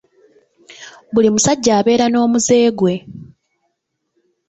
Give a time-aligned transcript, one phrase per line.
[1.13, 2.93] Buli musajja abeera n'omuze gwe.